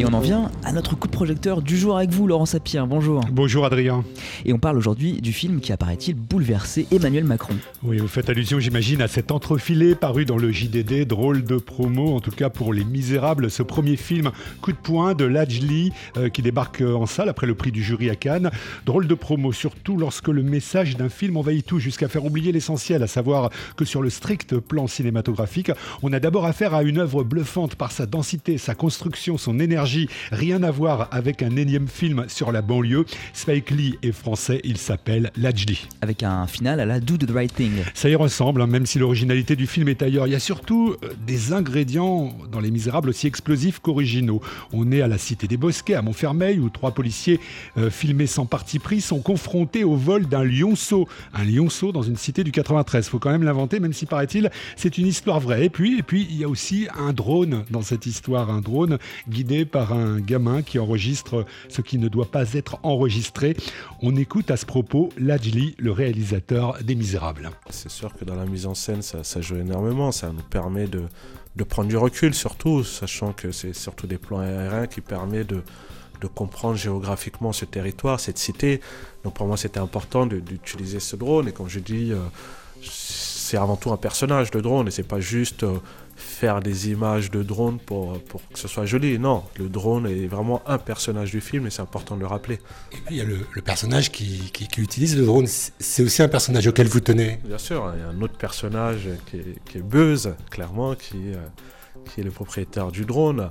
[0.00, 2.86] Et on en vient à notre coup de projecteur du jour avec vous, Laurent Sapir.
[2.86, 3.20] Bonjour.
[3.32, 4.04] Bonjour Adrien.
[4.44, 7.54] Et on parle aujourd'hui du film qui apparaît-il bouleversé Emmanuel Macron?
[7.82, 12.14] Oui, vous faites allusion, j'imagine, à cet entrefilé paru dans le JDD, drôle de promo,
[12.14, 14.30] en tout cas pour Les Misérables, ce premier film
[14.62, 18.08] coup de poing de Lajli euh, qui débarque en salle après le prix du jury
[18.08, 18.52] à Cannes.
[18.86, 23.02] Drôle de promo, surtout lorsque le message d'un film envahit tout jusqu'à faire oublier l'essentiel,
[23.02, 25.72] à savoir que sur le strict plan cinématographique,
[26.04, 29.87] on a d'abord affaire à une œuvre bluffante par sa densité, sa construction, son énergie
[30.30, 33.04] rien à voir avec un énième film sur la banlieue.
[33.32, 35.86] Spike Lee est français, il s'appelle Lajli.
[36.00, 37.72] Avec un final à la Do the Right Thing.
[37.94, 40.26] Ça y ressemble, hein, même si l'originalité du film est ailleurs.
[40.26, 44.40] Il y a surtout euh, des ingrédients dans Les Misérables aussi explosifs qu'originaux.
[44.72, 47.40] On est à la Cité des Bosquets, à Montfermeil, où trois policiers
[47.76, 51.08] euh, filmés sans parti pris sont confrontés au vol d'un lionceau.
[51.34, 53.08] Un lionceau dans une cité du 93.
[53.08, 55.64] Faut quand même l'inventer, même si paraît-il, c'est une histoire vraie.
[55.64, 58.98] Et puis, et puis, il y a aussi un drone dans cette histoire, un drone
[59.28, 63.56] guidé par par un gamin qui enregistre ce qui ne doit pas être enregistré.
[64.02, 67.48] On écoute à ce propos Lajli, le réalisateur des Misérables.
[67.70, 70.10] C'est sûr que dans la mise en scène, ça, joue énormément.
[70.10, 71.04] Ça nous permet de,
[71.62, 75.62] prendre du recul, surtout, sachant que c'est surtout des plans aériens qui permettent de,
[76.34, 78.80] comprendre géographiquement ce territoire, cette cité.
[79.22, 81.46] Donc pour moi, c'était important d'utiliser ce drone.
[81.46, 82.18] Et comme je dis, euh,
[83.48, 85.78] c'est avant tout un personnage, le drone, et c'est pas juste euh,
[86.16, 89.18] faire des images de drone pour, pour que ce soit joli.
[89.18, 92.56] Non, le drone est vraiment un personnage du film et c'est important de le rappeler.
[92.92, 96.28] Et puis il y a le, personnage qui, qui, utilise le drone, c'est aussi un
[96.28, 99.78] personnage auquel vous tenez Bien sûr, il y a un autre personnage qui est, qui
[99.78, 101.38] est Buzz, clairement, qui, euh,
[102.12, 103.48] qui est le propriétaire du drone.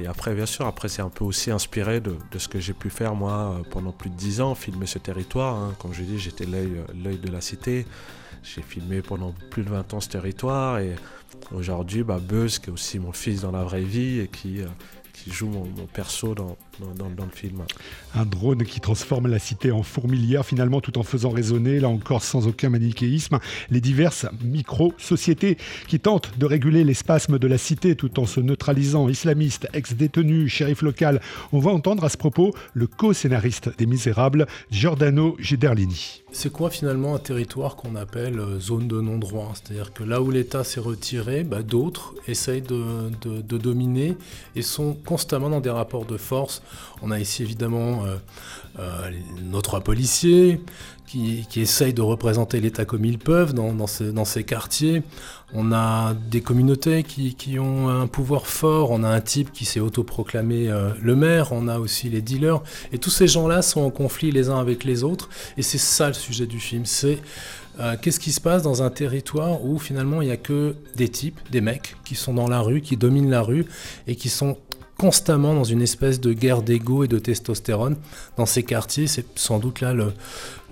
[0.00, 2.74] Et après, bien sûr, après c'est un peu aussi inspiré de, de ce que j'ai
[2.74, 5.56] pu faire moi euh, pendant plus de dix ans, filmer ce territoire.
[5.56, 5.74] Hein.
[5.80, 7.86] Comme je dis, j'étais l'œil de la cité.
[8.42, 10.94] J'ai filmé pendant plus de 20 ans ce territoire et
[11.54, 14.66] aujourd'hui, bah, Buzz, qui est aussi mon fils dans la vraie vie et qui, euh,
[15.12, 16.56] qui joue mon, perso dans,
[16.96, 17.62] dans, le film.
[18.14, 22.22] Un drone qui transforme la cité en fourmilière, finalement, tout en faisant résonner, là encore
[22.22, 23.38] sans aucun manichéisme,
[23.70, 28.40] les diverses micro-sociétés qui tentent de réguler les spasmes de la cité tout en se
[28.40, 29.08] neutralisant.
[29.08, 31.20] Islamistes, ex-détenus, shérif local.
[31.52, 36.22] On va entendre à ce propos le co-scénariste des Misérables, Giordano Gederlini.
[36.32, 39.52] C'est quoi finalement un territoire qu'on appelle euh, zone de non-droit?
[39.54, 44.16] C'est-à-dire que là où l'État s'est retiré, bah, d'autres essayent de, de dominer
[44.56, 46.62] et sont constamment dans des rapports de force.
[47.02, 48.16] On a ici évidemment euh,
[48.78, 49.10] euh,
[49.42, 50.60] nos trois policiers
[51.06, 55.02] qui, essayent de représenter l'État comme ils peuvent dans, ces, quartiers.
[55.52, 58.92] On a des communautés qui, ont un pouvoir fort.
[58.92, 61.52] On a un type qui s'est autoproclamé euh, le maire.
[61.52, 62.62] On a aussi les dealers.
[62.92, 65.28] Et tous ces gens-là sont en conflit les uns avec les autres.
[65.58, 66.86] Et c'est ça le sujet du film.
[66.86, 67.18] C'est
[68.00, 71.40] qu'est-ce qui se passe dans un territoire où finalement il n'y a que des types,
[71.50, 73.66] des mecs qui sont dans la rue, qui dominent la rue
[74.06, 74.56] et qui sont
[75.02, 77.96] constamment dans une espèce de guerre d'ego et de testostérone.
[78.36, 79.92] Dans ces quartiers, c'est sans doute là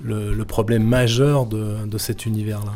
[0.03, 2.73] le, le, problème majeur de, de cet univers-là.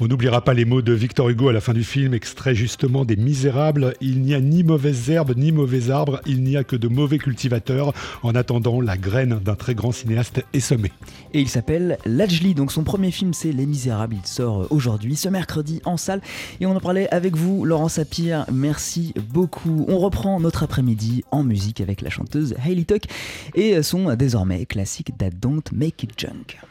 [0.00, 3.04] On n'oubliera pas les mots de Victor Hugo à la fin du film, extrait justement
[3.04, 3.94] des Misérables.
[4.00, 7.18] Il n'y a ni mauvaises herbes ni mauvais arbres, il n'y a que de mauvais
[7.18, 7.92] cultivateurs.
[8.22, 10.92] En attendant, la graine d'un très grand cinéaste est semée.
[11.34, 14.16] Et il s'appelle Lajli, donc son premier film c'est Les Misérables.
[14.16, 16.20] Il sort aujourd'hui, ce mercredi en salle.
[16.60, 18.44] Et on en parlait avec vous, Laurent Sapir.
[18.52, 19.84] Merci beaucoup.
[19.88, 23.02] On reprend notre après-midi en musique avec la chanteuse Hailey Tuck
[23.54, 26.67] et son désormais classique That Don't Make It Junk.